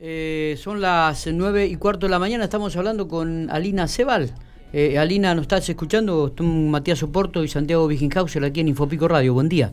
Eh, 0.00 0.54
son 0.58 0.80
las 0.80 1.26
nueve 1.26 1.66
y 1.66 1.74
cuarto 1.74 2.06
de 2.06 2.10
la 2.10 2.20
mañana, 2.20 2.44
estamos 2.44 2.76
hablando 2.76 3.08
con 3.08 3.50
Alina 3.50 3.88
Cebal. 3.88 4.30
Eh, 4.72 4.96
Alina, 4.96 5.34
¿nos 5.34 5.42
estás 5.42 5.68
escuchando? 5.68 6.28
Estoy 6.28 6.46
Matías 6.46 7.02
Oporto 7.02 7.42
y 7.42 7.48
Santiago 7.48 7.86
Wiginghauser 7.86 8.44
aquí 8.44 8.60
en 8.60 8.68
Infopico 8.68 9.08
Radio. 9.08 9.34
Buen 9.34 9.48
día. 9.48 9.72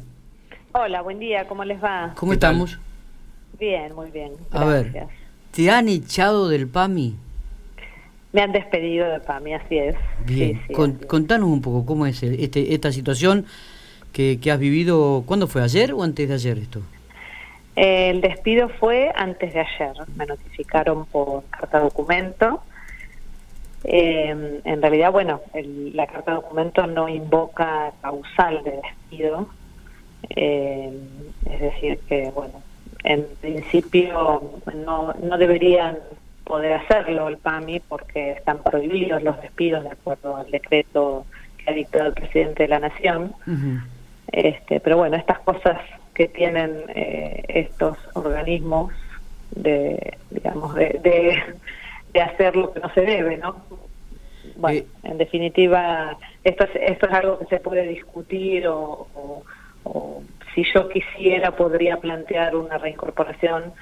Hola, 0.72 1.04
buen 1.04 1.20
día, 1.20 1.48
¿cómo 1.48 1.64
les 1.64 1.82
va? 1.84 2.16
¿Cómo 2.16 2.34
estamos? 2.34 2.80
Bien, 3.60 3.94
muy 3.94 4.10
bien. 4.10 4.32
A 4.50 4.66
ver, 4.66 5.06
¿te 5.52 5.70
han 5.70 5.90
echado 5.90 6.50
del 6.50 6.68
PAMI? 6.68 7.16
Me 8.34 8.42
han 8.42 8.52
despedido 8.52 9.08
del 9.08 9.22
PAMI, 9.22 9.54
así 9.54 9.78
es. 9.78 9.96
Bien, 10.26 10.60
contanos 11.08 11.50
un 11.50 11.62
poco 11.62 11.86
cómo 11.86 12.08
es 12.08 12.24
este, 12.24 12.74
esta 12.74 12.92
situación 12.92 13.46
que, 14.12 14.40
que 14.42 14.52
has 14.52 14.58
vivido. 14.58 15.22
¿Cuándo 15.28 15.46
fue? 15.46 15.62
¿Ayer 15.62 15.94
o 15.94 16.02
antes 16.02 16.28
de 16.28 16.34
ayer 16.34 16.58
esto? 16.58 16.82
El 17.76 18.22
despido 18.22 18.70
fue 18.70 19.12
antes 19.16 19.54
de 19.54 19.60
ayer, 19.60 19.94
me 20.16 20.26
notificaron 20.26 21.06
por 21.06 21.44
carta 21.50 21.80
documento. 21.80 22.62
Eh, 23.84 24.62
en 24.64 24.82
realidad, 24.82 25.12
bueno, 25.12 25.42
la 25.54 26.08
carta 26.08 26.34
documento 26.34 26.88
no 26.88 27.10
invoca 27.10 27.92
causal 28.02 28.64
de 28.64 28.80
despido, 28.82 29.50
eh, 30.30 30.92
es 31.52 31.60
decir, 31.60 32.00
que, 32.08 32.32
bueno, 32.32 32.64
en 33.04 33.26
principio 33.42 34.62
no, 34.74 35.14
no 35.22 35.38
deberían 35.38 35.98
poder 36.46 36.74
hacerlo 36.74 37.28
el 37.28 37.38
PAMI 37.38 37.82
porque 37.82 38.32
están 38.32 38.60
prohibidos 38.60 39.22
los 39.22 39.40
despidos 39.42 39.84
de 39.84 39.90
acuerdo 39.90 40.38
al 40.38 40.50
decreto 40.50 41.26
que 41.58 41.72
ha 41.72 41.74
dictado 41.74 42.08
el 42.08 42.14
presidente 42.14 42.64
de 42.64 42.70
la 42.70 42.80
Nación. 42.80 43.34
este, 44.32 44.80
pero 44.80 44.98
bueno, 44.98 45.18
estas 45.18 45.40
cosas 45.40 45.78
que 46.16 46.28
tienen 46.30 46.84
eh, 46.96 47.44
estos 47.48 47.98
organismos 48.14 48.92
de, 49.52 50.18
digamos, 50.32 50.74
de, 50.74 51.00
de, 52.14 52.22
hacer 52.22 52.56
lo 52.56 52.72
que 52.74 52.80
no 52.80 52.92
se 52.94 53.02
debe, 53.02 53.38
¿no? 53.38 53.58
Bueno, 54.56 54.80
eh, 54.80 54.88
en 55.04 55.18
definitiva, 55.18 56.18
esto 56.46 56.64
es, 56.64 56.70
esto 56.76 57.08
es 57.08 57.14
algo 57.14 57.40
que 57.40 57.46
se 57.48 57.60
puede 57.60 57.86
discutir 57.88 58.68
o, 58.68 59.08
o, 59.84 60.24
si 60.54 60.64
yo 60.74 60.88
quisiera 60.88 61.52
podría 61.52 61.98
plantear 61.98 62.56
una 62.56 62.78
reincorporación 62.78 63.74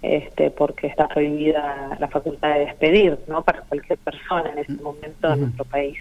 este, 0.00 0.52
porque 0.52 0.86
está 0.86 1.08
prohibida 1.08 1.96
la 1.98 2.06
facultad 2.06 2.54
de 2.54 2.66
despedir, 2.66 3.18
¿no? 3.26 3.42
Para 3.42 3.62
cualquier 3.62 3.98
persona 3.98 4.50
en 4.50 4.58
este 4.58 4.74
momento 4.74 5.32
en 5.32 5.40
nuestro 5.40 5.64
país. 5.64 5.98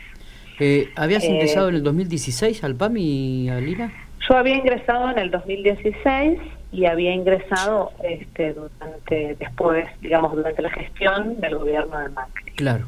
Eh, 0.59 0.89
¿Habías 0.95 1.23
ingresado 1.23 1.69
en 1.69 1.75
el 1.75 1.83
2016 1.83 2.63
al 2.63 2.75
PAMI, 2.75 3.49
Alina? 3.49 3.91
Yo 4.27 4.37
había 4.37 4.55
ingresado 4.55 5.09
en 5.09 5.17
el 5.17 5.31
2016 5.31 6.39
y 6.71 6.85
había 6.85 7.13
ingresado 7.13 7.91
este, 8.03 8.53
durante 8.53 9.35
después, 9.35 9.87
digamos, 9.99 10.35
durante 10.35 10.61
la 10.61 10.69
gestión 10.69 11.39
del 11.41 11.57
gobierno 11.57 11.97
de 11.99 12.09
Macri. 12.09 12.51
Claro. 12.53 12.85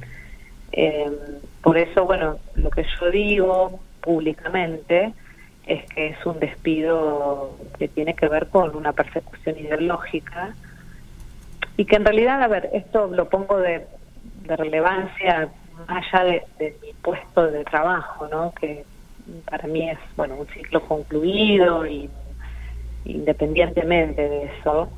Eh, 0.71 1.11
por 1.61 1.77
eso, 1.77 2.05
bueno, 2.05 2.37
lo 2.55 2.69
que 2.69 2.85
yo 2.99 3.11
digo 3.11 3.79
públicamente 4.01 5.13
es 5.65 5.85
que 5.93 6.07
es 6.07 6.25
un 6.25 6.39
despido 6.39 7.57
que 7.77 7.87
tiene 7.87 8.15
que 8.15 8.27
ver 8.27 8.47
con 8.47 8.75
una 8.75 8.91
persecución 8.93 9.57
ideológica 9.57 10.53
y 11.77 11.85
que 11.85 11.95
en 11.95 12.05
realidad, 12.05 12.41
a 12.41 12.47
ver, 12.47 12.69
esto 12.73 13.07
lo 13.07 13.29
pongo 13.29 13.57
de, 13.57 13.85
relevancia 14.45 15.49
más 15.87 16.05
allá 16.13 16.25
de, 16.25 16.43
de, 16.59 16.75
mi 16.81 16.93
puesto 17.01 17.49
de 17.49 17.63
trabajo, 17.63 18.27
¿no? 18.27 18.53
Que 18.59 18.83
para 19.45 19.67
mí 19.67 19.89
es 19.89 19.99
bueno 20.15 20.35
un 20.35 20.47
ciclo 20.47 20.81
concluido 20.85 21.85
y 21.85 22.09
independientemente 23.05 24.27
de 24.27 24.43
eso 24.45 24.89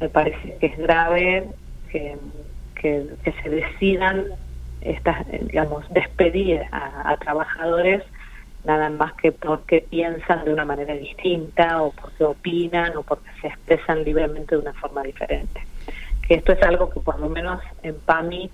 me 0.00 0.08
parece 0.08 0.56
que 0.58 0.66
es 0.66 0.78
grave 0.78 1.48
que, 1.90 2.16
que, 2.74 3.06
se 3.42 3.48
decidan 3.48 4.26
estas 4.80 5.26
digamos 5.42 5.84
despedir 5.90 6.62
a, 6.70 7.16
trabajadores 7.16 8.02
nada 8.64 8.90
más 8.90 9.12
que 9.14 9.32
porque 9.32 9.84
piensan 9.88 10.44
de 10.44 10.52
una 10.52 10.64
manera 10.64 10.94
distinta 10.94 11.82
o 11.82 11.92
porque 11.92 12.24
opinan 12.24 12.96
o 12.96 13.02
porque 13.02 13.30
se 13.40 13.48
expresan 13.48 14.04
libremente 14.04 14.56
de 14.56 14.62
una 14.62 14.74
forma 14.74 15.02
diferente. 15.02 15.62
Que 16.26 16.34
esto 16.34 16.52
es 16.52 16.62
algo 16.62 16.90
que 16.90 17.00
por 17.00 17.18
lo 17.18 17.28
menos 17.28 17.62
en 17.82 17.94
PAMI 18.00 18.50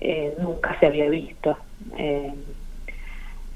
eh, 0.00 0.34
nunca 0.40 0.76
se 0.80 0.86
había 0.86 1.08
visto. 1.08 1.56
Eh, 1.96 2.34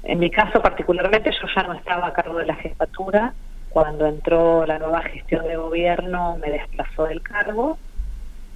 en 0.03 0.19
mi 0.19 0.29
caso 0.29 0.61
particularmente 0.61 1.31
yo 1.31 1.47
ya 1.55 1.63
no 1.63 1.73
estaba 1.73 2.07
a 2.07 2.13
cargo 2.13 2.37
de 2.37 2.45
la 2.45 2.55
jefatura, 2.55 3.33
cuando 3.69 4.07
entró 4.07 4.65
la 4.65 4.79
nueva 4.79 5.01
gestión 5.03 5.47
de 5.47 5.55
gobierno 5.55 6.37
me 6.37 6.49
desplazó 6.49 7.05
del 7.05 7.21
cargo, 7.21 7.77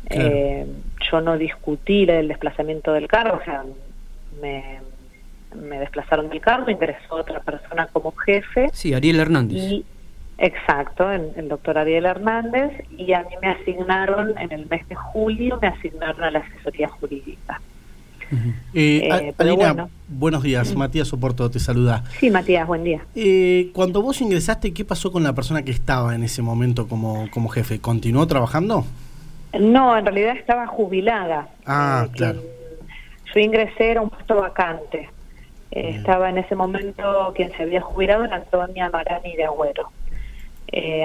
eh, 0.10 0.66
yo 1.12 1.22
no 1.22 1.38
discutí 1.38 2.04
el 2.04 2.28
desplazamiento 2.28 2.94
del 2.94 3.08
cargo, 3.08 3.38
o 3.42 3.44
sea, 3.44 3.64
me, 4.42 4.80
desplazaron 5.80 6.30
del 6.30 6.42
cargo, 6.42 6.70
ingresó 6.70 7.16
otra 7.16 7.40
persona 7.40 7.88
como 7.88 8.12
jefe. 8.12 8.70
Sí, 8.74 8.94
Ariel 8.94 9.20
Hernández. 9.20 9.84
exacto, 10.38 11.12
el, 11.12 11.48
doctor 11.48 11.78
Ariel 11.78 12.06
Hernández, 12.06 12.72
y 12.98 13.14
a 13.14 13.22
mí 13.22 13.36
me 13.42 13.50
asignaron 13.50 14.38
en 14.38 14.52
el 14.52 14.66
mes 14.66 14.88
de 14.90 14.96
julio, 14.96 15.60
me 15.62 15.68
asignaron 15.68 16.24
a 16.24 16.32
la 16.32 16.40
asesoría 16.40 16.88
jurídica. 16.88 17.62
Eh, 18.74 19.10
eh, 19.12 19.34
Alina, 19.38 19.88
buenos 20.08 20.44
días. 20.44 20.76
Matías 20.76 21.08
Soporto 21.08 21.50
te 21.50 21.60
saluda. 21.60 22.04
Sí, 22.20 22.30
Matías, 22.30 22.68
buen 22.68 22.84
día. 22.84 23.02
Eh, 23.16 23.70
cuando 23.74 24.02
vos 24.02 24.22
ingresaste, 24.22 24.74
¿qué 24.74 24.86
pasó 24.86 25.12
con 25.12 25.24
la 25.24 25.34
persona 25.34 25.64
que 25.64 25.72
estaba 25.72 26.16
en 26.16 26.24
ese 26.24 26.42
momento 26.42 26.88
como, 26.88 27.30
como 27.32 27.50
jefe? 27.50 27.80
¿Continuó 27.80 28.28
trabajando? 28.28 28.86
No, 29.60 29.98
en 29.98 30.06
realidad 30.06 30.36
estaba 30.36 30.68
jubilada. 30.68 31.48
Ah, 31.66 32.08
claro. 32.12 32.42
Yo 33.34 33.40
ingresé, 33.40 33.92
era 33.92 34.02
un 34.02 34.10
puesto 34.10 34.36
vacante. 34.36 35.10
estaba 35.72 36.30
en 36.30 36.40
ese 36.40 36.56
momento 36.56 37.34
quien 37.36 37.52
se 37.52 37.64
había 37.64 37.82
jubilado 37.82 38.26
era 38.26 38.38
Antonia 38.38 38.90
Marani 38.90 39.36
de 39.36 39.46
Agüero. 39.46 39.90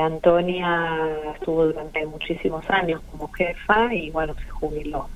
Antonia 0.02 1.06
estuvo 1.34 1.66
durante 1.66 2.06
muchísimos 2.06 2.68
años 2.70 3.02
como 3.10 3.28
jefa 3.32 3.92
y 3.94 4.10
bueno, 4.10 4.34
se 4.34 4.48
jubiló. 4.48 5.08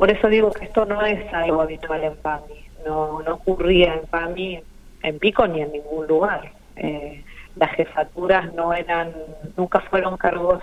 Por 0.00 0.10
eso 0.10 0.28
digo 0.30 0.50
que 0.50 0.64
esto 0.64 0.86
no 0.86 1.04
es 1.04 1.30
algo 1.34 1.60
habitual 1.60 2.02
en 2.02 2.16
PAMI, 2.16 2.64
no, 2.86 3.20
no 3.20 3.34
ocurría 3.34 3.92
en 3.92 4.06
PAMI, 4.06 4.62
en 5.02 5.18
Pico 5.18 5.46
ni 5.46 5.60
en 5.60 5.72
ningún 5.72 6.06
lugar. 6.06 6.52
Eh, 6.76 7.22
las 7.56 7.70
jefaturas 7.72 8.50
no 8.54 8.72
eran, 8.72 9.12
nunca 9.58 9.80
fueron 9.80 10.16
cargos 10.16 10.62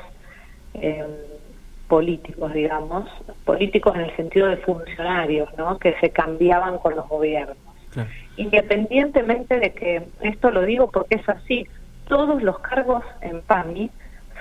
eh, 0.74 1.06
políticos, 1.88 2.52
digamos, 2.52 3.08
políticos 3.46 3.94
en 3.94 4.02
el 4.06 4.16
sentido 4.16 4.48
de 4.48 4.58
funcionarios, 4.58 5.56
¿no? 5.56 5.78
Que 5.78 5.94
se 6.02 6.10
cambiaban 6.10 6.80
con 6.80 6.96
los 6.96 7.08
gobiernos. 7.08 7.58
Independientemente 8.38 9.60
de 9.60 9.72
que, 9.72 10.08
esto 10.22 10.50
lo 10.50 10.64
digo 10.64 10.90
porque 10.90 11.18
es 11.18 11.30
así, 11.30 11.68
todos 12.08 12.42
los 12.42 12.58
cargos 12.58 13.04
en 13.22 13.44
PAMI 13.44 13.92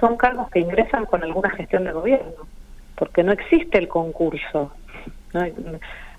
son 0.00 0.16
cargos 0.16 0.48
que 0.48 0.60
ingresan 0.60 1.04
con 1.04 1.22
alguna 1.22 1.50
gestión 1.50 1.84
de 1.84 1.92
gobierno, 1.92 2.48
porque 2.94 3.22
no 3.22 3.32
existe 3.32 3.76
el 3.76 3.88
concurso. 3.88 4.72
No 5.36 5.42
hay, 5.42 5.54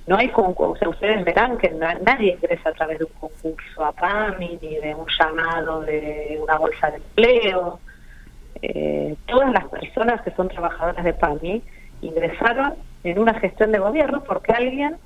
no 0.06 0.16
hay 0.16 0.30
concurso, 0.30 0.90
ustedes 0.92 1.26
verán 1.26 1.58
que 1.58 1.72
nadie 1.72 2.34
ingresa 2.34 2.70
a 2.70 2.74
través 2.74 3.00
de 3.00 3.06
un 3.06 3.12
concurso 3.20 3.84
a 3.84 3.92
PAMI 3.92 4.60
ni 4.62 4.76
de 4.76 4.94
un 4.94 5.08
llamado 5.20 5.82
de 5.82 6.40
una 6.40 6.58
bolsa 6.58 6.92
de 6.92 6.98
empleo. 6.98 7.80
Eh, 8.62 9.16
todas 9.26 9.52
las 9.52 9.66
personas 9.66 10.22
que 10.22 10.32
son 10.32 10.50
trabajadoras 10.50 11.04
de 11.04 11.14
PAMI 11.14 11.64
ingresaron 12.02 12.76
en 13.04 13.18
una 13.18 13.34
gestión 13.40 13.72
de 13.72 13.80
gobierno 13.80 14.24
porque 14.24 14.52
alguien, 14.52 14.98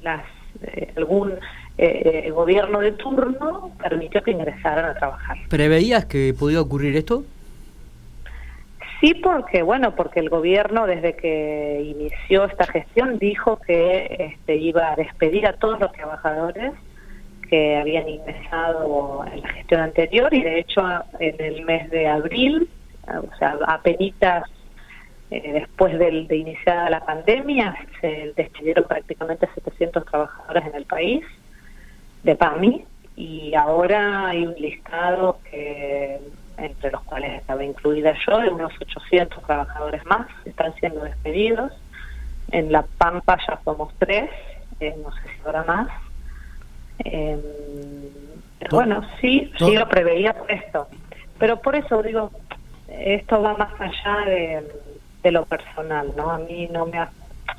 las 0.00 0.22
eh, 0.62 0.90
algún 0.96 1.34
eh, 1.76 2.30
gobierno 2.30 2.80
de 2.80 2.92
turno, 2.92 3.72
permitió 3.82 4.22
que 4.22 4.30
ingresaran 4.30 4.86
a 4.86 4.94
trabajar. 4.94 5.36
¿Preveías 5.50 6.06
que 6.06 6.34
podía 6.38 6.62
ocurrir 6.62 6.96
esto? 6.96 7.24
Sí, 9.00 9.14
porque 9.14 9.62
bueno, 9.62 9.94
porque 9.96 10.20
el 10.20 10.28
gobierno 10.28 10.86
desde 10.86 11.16
que 11.16 11.80
inició 11.82 12.44
esta 12.44 12.66
gestión 12.66 13.18
dijo 13.18 13.58
que 13.58 14.34
este, 14.34 14.56
iba 14.56 14.92
a 14.92 14.96
despedir 14.96 15.46
a 15.46 15.54
todos 15.54 15.80
los 15.80 15.90
trabajadores 15.92 16.74
que 17.48 17.76
habían 17.78 18.08
ingresado 18.08 19.24
en 19.32 19.40
la 19.40 19.48
gestión 19.48 19.80
anterior 19.80 20.32
y 20.34 20.42
de 20.42 20.60
hecho 20.60 20.82
en 21.18 21.34
el 21.40 21.64
mes 21.64 21.90
de 21.90 22.08
abril, 22.08 22.68
o 23.08 23.36
sea, 23.38 23.58
apenas 23.66 24.44
eh, 25.30 25.52
después 25.52 25.98
de, 25.98 26.26
de 26.28 26.36
iniciada 26.36 26.90
la 26.90 27.00
pandemia, 27.00 27.74
se 28.02 28.34
despidieron 28.36 28.84
prácticamente 28.84 29.48
700 29.54 30.04
trabajadores 30.04 30.66
en 30.66 30.74
el 30.74 30.84
país 30.84 31.24
de 32.22 32.36
PAMI 32.36 32.84
y 33.16 33.54
ahora 33.54 34.28
hay 34.28 34.46
un 34.46 34.54
listado 34.54 35.38
que 35.50 36.20
entre 36.60 36.90
los 36.90 37.02
cuales 37.02 37.40
estaba 37.40 37.64
incluida 37.64 38.14
yo, 38.26 38.38
de 38.38 38.50
unos 38.50 38.72
800 38.80 39.42
trabajadores 39.44 40.04
más 40.06 40.26
están 40.44 40.74
siendo 40.74 41.02
despedidos. 41.04 41.72
En 42.52 42.72
La 42.72 42.82
Pampa 42.98 43.38
ya 43.46 43.60
somos 43.64 43.92
tres, 43.98 44.30
eh, 44.80 44.94
no 45.02 45.12
sé 45.12 45.20
si 45.22 45.40
habrá 45.44 45.64
más. 45.64 45.88
Em, 46.98 47.40
pero 48.58 48.76
bueno, 48.76 49.02
sí, 49.20 49.50
sí 49.58 49.76
lo 49.76 49.88
preveía 49.88 50.34
por 50.34 50.50
esto. 50.50 50.88
Pero 51.38 51.60
por 51.60 51.76
eso 51.76 52.02
digo, 52.02 52.30
esto 52.88 53.40
va 53.40 53.56
más 53.56 53.72
allá 53.80 54.24
de, 54.26 54.68
de 55.22 55.32
lo 55.32 55.46
personal, 55.46 56.12
¿no? 56.16 56.30
A 56.30 56.38
mí 56.38 56.68
no 56.70 56.86
me, 56.86 56.98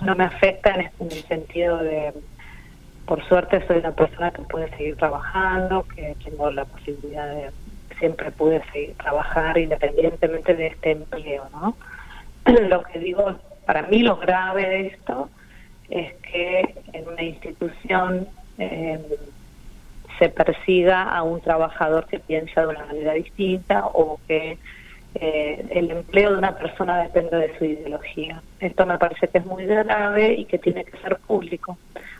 no 0.01 0.15
me 0.15 0.25
afecta 0.25 0.75
en, 0.75 0.91
en 0.99 1.11
el 1.11 1.23
sentido 1.23 1.77
de, 1.77 2.13
por 3.05 3.27
suerte 3.27 3.65
soy 3.67 3.77
una 3.79 3.91
persona 3.91 4.31
que 4.31 4.41
puede 4.43 4.69
seguir 4.77 4.95
trabajando, 4.95 5.85
que 5.95 6.15
tengo 6.23 6.51
la 6.51 6.65
posibilidad 6.65 7.27
de, 7.27 7.49
siempre 8.01 8.31
pude 8.31 8.61
seguir 8.73 8.95
trabajar 8.97 9.57
independientemente 9.57 10.55
de 10.55 10.67
este 10.67 10.91
empleo, 10.91 11.47
¿no? 11.53 11.77
Lo 12.67 12.83
que 12.83 12.99
digo, 12.99 13.39
para 13.65 13.83
mí 13.83 13.99
lo 13.99 14.17
grave 14.17 14.67
de 14.67 14.87
esto 14.87 15.29
es 15.89 16.13
que 16.15 16.75
en 16.93 17.07
una 17.07 17.21
institución 17.21 18.27
eh, 18.57 18.99
se 20.17 20.29
persiga 20.29 21.03
a 21.03 21.21
un 21.21 21.41
trabajador 21.41 22.07
que 22.07 22.19
piensa 22.19 22.61
de 22.61 22.67
una 22.67 22.85
manera 22.85 23.13
distinta 23.13 23.85
o 23.85 24.19
que 24.27 24.57
eh, 25.15 25.65
el 25.71 25.91
empleo 25.91 26.31
de 26.31 26.37
una 26.37 26.57
persona 26.57 27.03
depende 27.03 27.35
de 27.35 27.57
su 27.57 27.65
ideología. 27.65 28.41
Esto 28.59 28.85
me 28.85 28.97
parece 28.97 29.27
que 29.27 29.39
es 29.39 29.45
muy 29.45 29.65
grave 29.65 30.33
y 30.33 30.45
que 30.45 30.57
tiene 30.57 30.85
que 30.85 30.97
ser 30.99 31.17
público, 31.17 31.77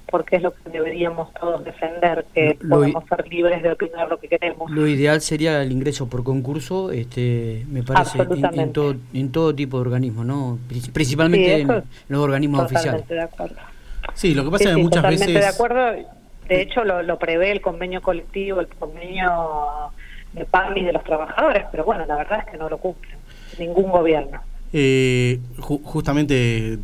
porque 0.08 0.36
es 0.36 0.42
lo 0.42 0.52
que 0.54 0.70
deberíamos 0.70 1.34
todos 1.34 1.64
defender, 1.64 2.26
que 2.34 2.58
podemos 2.70 3.06
ser 3.08 3.26
libres 3.30 3.64
de 3.64 3.72
opinar 3.72 4.10
lo 4.10 4.20
que 4.20 4.28
queremos. 4.28 4.70
Lo 4.70 4.88
ideal 4.88 5.22
sería 5.22 5.62
el 5.62 5.72
ingreso 5.72 6.10
por 6.10 6.24
concurso, 6.24 6.92
este, 6.92 7.66
me 7.70 7.82
parece, 7.82 8.20
en, 8.20 8.74
todo, 8.74 8.96
en 9.14 9.32
todo 9.32 9.56
tipo 9.56 9.78
de 9.78 9.82
organismos, 9.82 10.26
¿no? 10.26 10.60
principalmente 10.94 11.62
en, 11.62 11.84
los 12.10 12.22
organismos 12.22 12.64
oficiales. 12.64 13.08
De 13.08 13.22
acuerdo. 13.22 13.56
Sí, 14.16 14.34
lo 14.34 14.44
que 14.44 14.52
pasa 14.52 14.70
es 14.70 14.76
que 14.76 14.82
muchas 14.82 15.04
veces... 15.04 15.28
de 15.28 15.46
acuerdo, 15.46 15.92
de 16.50 16.62
hecho 16.62 16.84
lo, 16.84 17.04
lo 17.04 17.18
prevé 17.18 17.52
el 17.52 17.62
convenio 17.62 18.02
colectivo, 18.02 18.60
el 18.60 18.68
convenio 18.68 19.94
de 20.34 20.46
PAMI 20.46 20.84
de 20.84 20.94
los 20.94 21.04
trabajadores, 21.04 21.66
pero 21.72 21.84
bueno, 21.84 22.06
la 22.06 22.16
verdad 22.16 22.40
es 22.46 22.52
que 22.52 22.58
no 22.58 22.70
lo 22.70 22.78
cumple 22.78 23.12
ningún 23.60 23.92
gobierno. 23.92 24.40
Eh, 24.74 25.40
justamente 25.60 26.80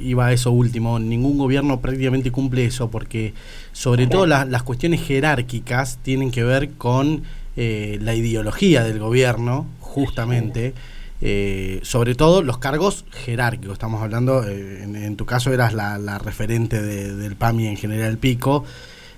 iba 0.00 0.26
a 0.26 0.32
eso 0.32 0.50
último, 0.50 0.98
ningún 0.98 1.36
gobierno 1.36 1.78
prácticamente 1.78 2.30
cumple 2.30 2.64
eso 2.64 2.90
porque 2.90 3.34
sobre 3.72 4.06
todo 4.06 4.24
las 4.26 4.62
cuestiones 4.62 5.06
jerárquicas 5.06 5.98
tienen 6.02 6.30
que 6.30 6.42
ver 6.42 6.70
con 6.72 7.24
eh, 7.56 7.98
la 8.00 8.14
ideología 8.14 8.82
del 8.82 8.98
gobierno, 8.98 9.66
justamente, 9.80 10.72
eh, 11.20 11.80
sobre 11.82 12.14
todo 12.14 12.42
los 12.42 12.58
cargos 12.58 13.04
jerárquicos, 13.10 13.72
estamos 13.72 14.02
hablando, 14.02 14.46
eh, 14.46 14.84
en, 14.84 15.16
tu 15.16 15.26
caso 15.26 15.52
eras 15.52 15.74
la, 15.74 16.18
referente 16.18 16.80
del 16.80 17.34
PAMI 17.34 17.66
en 17.66 17.76
General 17.76 18.16
Pico. 18.18 18.64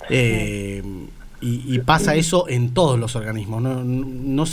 Eh, 0.08 0.82
y, 1.40 1.78
pasa 1.81 2.14
eso 2.14 2.48
en 2.48 2.75
todos 2.75 2.98
los 2.98 3.16
organismos. 3.16 3.62
No, 3.62 3.82
no, 3.84 4.44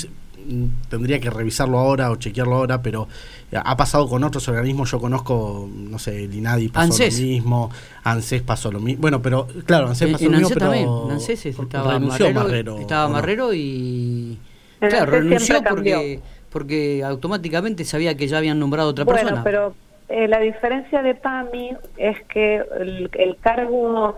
tendría 0.90 1.20
que 1.20 1.30
revisarlo 1.30 1.78
ahora 1.78 2.12
o 2.12 2.16
chequearlo 2.16 2.56
ahora, 2.56 2.82
pero 2.82 3.08
ha 3.54 3.78
pasado 3.78 4.08
con 4.08 4.24
otros 4.24 4.48
organismos. 4.48 4.92
Yo 4.92 5.00
conozco, 5.00 5.70
no 5.72 6.00
sé, 6.00 6.24
el 6.26 6.34
INADI 6.34 6.70
pasó 6.70 7.04
lo 7.04 7.12
mismo, 7.12 7.72
ANSES 8.04 8.42
pasó 8.42 8.72
lo 8.72 8.80
mismo. 8.80 9.02
Bueno, 9.02 9.22
pero 9.22 9.48
claro, 9.66 9.88
ANSES 9.88 10.12
pasó 10.12 10.26
lo 10.26 10.32
mismo, 10.32 10.50
pero 10.50 11.12
ANSES 11.12 11.46
estaba 11.46 11.94
renunció 11.94 12.34
Marrero, 12.34 12.80
Estaba 12.80 13.10
Marrero 13.10 13.54
y. 13.54 14.38
Claro, 14.80 15.12
renunció 15.12 15.62
porque, 15.64 16.20
porque 16.52 17.04
automáticamente 17.04 17.84
sabía 17.84 18.16
que 18.16 18.28
ya 18.28 18.38
habían 18.38 18.60
nombrado 18.60 18.90
otra 18.90 19.06
bueno, 19.06 19.22
persona. 19.22 19.44
pero 19.44 19.76
eh, 20.08 20.28
la 20.28 20.40
diferencia 20.40 21.02
de 21.02 21.16
PAMI 21.16 21.72
es 21.98 22.18
que 22.26 22.64
el, 22.80 23.10
el 23.14 23.38
cargo 23.38 24.16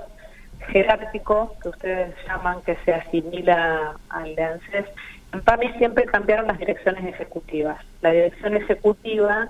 jerárquico 0.72 1.56
que 1.62 1.70
ustedes 1.70 2.16
llaman 2.28 2.62
que 2.62 2.76
se 2.86 2.94
asimila 2.94 3.96
al 4.10 4.36
de 4.36 4.44
ANSES, 4.44 4.86
en 5.34 5.42
PAMI 5.42 5.74
siempre 5.78 6.06
cambiaron 6.06 6.48
las 6.48 6.58
direcciones 6.58 7.06
ejecutivas. 7.06 7.84
La 8.02 8.12
dirección 8.12 8.56
ejecutiva 8.56 9.48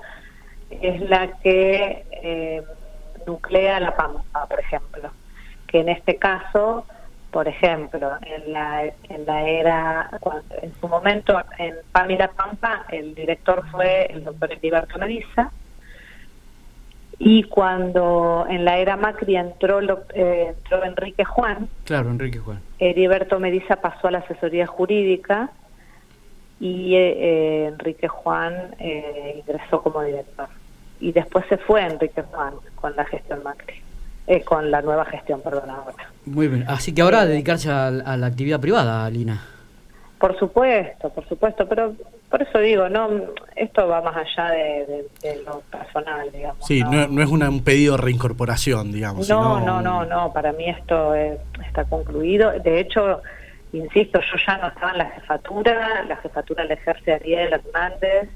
es 0.70 1.02
la 1.10 1.28
que 1.40 2.06
eh, 2.12 2.64
nuclea 3.26 3.80
la 3.80 3.96
PAMPA, 3.96 4.46
por 4.48 4.60
ejemplo, 4.60 5.12
que 5.68 5.80
en 5.80 5.90
este 5.90 6.18
caso, 6.18 6.86
por 7.32 7.48
ejemplo, 7.48 8.18
en 8.22 8.54
la, 8.54 8.86
en 8.86 9.26
la 9.26 9.42
era, 9.44 10.10
en 10.62 10.74
su 10.80 10.88
momento, 10.88 11.42
en 11.58 11.76
PAMI 11.92 12.18
La 12.18 12.30
Pampa, 12.30 12.86
el 12.90 13.16
director 13.16 13.64
fue 13.72 14.08
el 14.08 14.24
doctor 14.24 14.52
Heriberto 14.52 15.00
Mediza, 15.00 15.52
y 17.22 17.44
cuando 17.44 18.46
en 18.50 18.64
la 18.64 18.78
era 18.78 18.96
Macri 18.96 19.36
entró, 19.36 19.82
eh, 20.14 20.54
entró 20.56 20.86
Enrique 20.86 21.26
Juan, 21.26 21.68
claro, 21.84 22.10
Enrique 22.10 22.40
Juan, 22.40 22.62
Heriberto 22.80 23.40
Mediza 23.42 23.76
pasó 23.76 24.08
a 24.08 24.12
la 24.12 24.20
asesoría 24.20 24.66
jurídica 24.66 25.50
y 26.62 26.96
eh, 26.96 27.18
eh, 27.18 27.66
Enrique 27.68 28.08
Juan 28.08 28.76
ingresó 29.38 29.82
como 29.82 30.02
director. 30.02 30.48
Y 31.02 31.14
después 31.14 31.46
se 31.48 31.58
fue 31.58 31.82
Enrique 31.82 32.22
Juan 32.22 32.54
con 32.76 32.96
la 32.96 33.06
gestión 33.06 33.42
Macri, 33.44 33.82
con 34.46 34.72
la 34.72 34.82
nueva 34.82 35.06
gestión, 35.06 35.42
perdón, 35.42 35.70
ahora. 35.70 36.12
Muy 36.26 36.48
bien, 36.48 36.66
así 36.68 36.94
que 36.94 37.02
ahora 37.02 37.26
dedicarse 37.26 37.70
a, 37.70 37.88
a 37.88 38.18
la 38.18 38.28
actividad 38.28 38.60
privada, 38.60 39.10
Lina. 39.10 39.42
Por 40.20 40.38
supuesto, 40.38 41.10
por 41.10 41.26
supuesto, 41.30 41.66
pero 41.68 41.96
por 42.30 42.42
eso 42.42 42.60
digo, 42.60 42.90
no, 42.90 43.10
esto 43.56 43.88
va 43.88 44.02
más 44.02 44.18
allá 44.18 44.52
de, 44.52 45.06
lo 45.46 45.62
personal, 45.62 46.30
digamos. 46.32 46.66
Sí, 46.66 46.84
no, 46.84 47.22
es 47.22 47.30
un 47.30 47.64
pedido 47.64 47.96
de 47.96 48.04
reincorporación, 48.04 48.92
digamos. 48.92 49.30
No, 49.30 49.62
no, 49.62 49.82
no, 49.82 50.06
no, 50.06 50.34
para 50.34 50.52
mí 50.52 50.70
esto 50.70 51.16
está 51.16 51.86
concluido. 51.86 52.52
De 52.60 52.82
hecho, 52.82 53.22
insisto, 53.72 54.20
yo 54.20 54.38
ya 54.46 54.58
no 54.58 54.68
estaba 54.68 54.92
en 54.92 54.98
la 54.98 55.10
jefatura, 55.12 56.04
la 56.04 56.18
jefatura 56.18 56.66
la 56.66 56.74
ejerce 56.74 57.14
Ariel 57.14 57.54
Hernández 57.54 58.30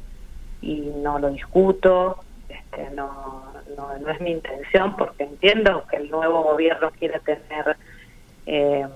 y 0.62 0.90
no 1.04 1.20
lo 1.20 1.32
discuto, 1.32 2.24
este, 2.48 2.92
no, 2.92 3.44
no, 3.76 3.98
no 4.00 4.10
es 4.10 4.22
mi 4.22 4.32
intención 4.32 4.96
porque 4.96 5.24
entiendo 5.24 5.84
que 5.92 5.98
el 5.98 6.10
nuevo 6.10 6.44
gobierno 6.44 6.92
quiere 6.92 7.20
tener... 7.20 7.76
Eh, 8.46 8.88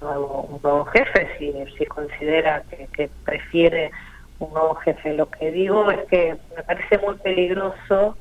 nuevo, 0.00 0.42
un 0.42 0.60
nuevo 0.62 0.84
jefe, 0.86 1.28
si, 1.38 1.52
si 1.76 1.86
considera 1.86 2.62
que, 2.92 3.10
prefiere 3.24 3.90
un 4.38 4.52
nuevo 4.52 4.74
jefe. 4.76 5.14
Lo 5.14 5.28
que 5.30 5.50
digo 5.50 5.90
es 5.90 6.06
que 6.08 6.36
me 6.56 6.62
parece 6.62 6.98
muy 6.98 7.16
peligroso 7.16 8.16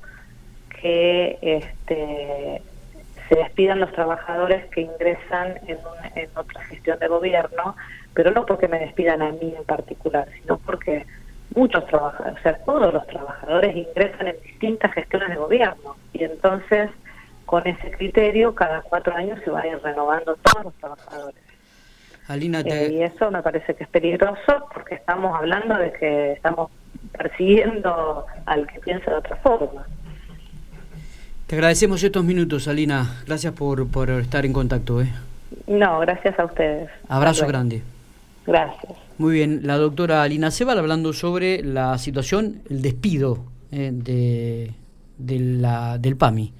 que 0.81 1.37
este, 1.41 2.61
se 3.29 3.35
despidan 3.35 3.79
los 3.79 3.91
trabajadores 3.91 4.65
que 4.67 4.81
ingresan 4.81 5.55
en, 5.67 5.77
en 6.15 6.29
otra 6.35 6.63
gestión 6.65 6.99
de 6.99 7.07
gobierno, 7.07 7.75
pero 8.13 8.31
no 8.31 8.45
porque 8.45 8.67
me 8.67 8.79
despidan 8.79 9.21
a 9.21 9.31
mí 9.31 9.53
en 9.57 9.63
particular, 9.63 10.27
sino 10.41 10.57
porque 10.57 11.05
muchos 11.55 11.85
trabajadores, 11.87 12.39
o 12.39 12.43
sea, 12.43 12.57
todos 12.65 12.93
los 12.93 13.05
trabajadores 13.07 13.75
ingresan 13.75 14.27
en 14.27 14.35
distintas 14.43 14.93
gestiones 14.93 15.29
de 15.29 15.35
gobierno 15.35 15.95
y 16.13 16.23
entonces 16.23 16.89
con 17.45 17.65
ese 17.65 17.91
criterio 17.91 18.53
cada 18.53 18.81
cuatro 18.81 19.15
años 19.15 19.39
se 19.43 19.49
van 19.49 19.63
a 19.63 19.67
ir 19.67 19.79
renovando 19.81 20.35
todos 20.43 20.65
los 20.65 20.73
trabajadores. 20.75 21.46
Eh, 22.29 22.89
y 22.91 23.03
eso 23.03 23.31
me 23.31 23.41
parece 23.41 23.73
que 23.75 23.85
es 23.85 23.89
peligroso 23.89 24.67
porque 24.73 24.95
estamos 24.95 25.33
hablando 25.35 25.77
de 25.77 25.93
que 25.93 26.33
estamos 26.33 26.69
persiguiendo 27.17 28.25
al 28.45 28.67
que 28.67 28.79
piensa 28.79 29.11
de 29.11 29.17
otra 29.17 29.37
forma. 29.37 29.85
Te 31.47 31.55
agradecemos 31.55 32.03
estos 32.03 32.25
minutos, 32.25 32.67
Alina. 32.67 33.21
Gracias 33.25 33.53
por, 33.53 33.87
por 33.89 34.09
estar 34.09 34.45
en 34.45 34.51
contacto. 34.51 35.01
¿eh? 35.01 35.07
No, 35.67 35.99
gracias 35.99 36.37
a 36.37 36.45
ustedes. 36.45 36.89
Abrazo 37.07 37.47
grande. 37.47 37.81
Gracias. 38.45 38.93
Muy 39.17 39.33
bien, 39.35 39.61
la 39.63 39.77
doctora 39.77 40.21
Alina 40.21 40.51
Sebal 40.51 40.77
hablando 40.77 41.13
sobre 41.13 41.63
la 41.63 41.97
situación, 41.97 42.61
el 42.69 42.81
despido 42.81 43.45
eh, 43.71 43.91
de, 43.93 44.73
de 45.17 45.39
la, 45.39 45.97
del 45.97 46.17
PAMI. 46.17 46.53